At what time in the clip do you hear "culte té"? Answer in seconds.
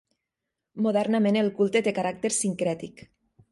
1.61-1.95